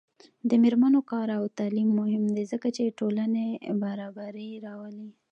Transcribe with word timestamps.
د 0.49 0.51
میرمنو 0.63 0.99
کار 1.11 1.27
او 1.39 1.43
تعلیم 1.59 1.89
مهم 1.99 2.23
دی 2.35 2.43
ځکه 2.51 2.67
چې 2.75 2.95
ټولنې 2.99 3.47
برابري 3.83 4.49
راولي. 4.65 5.09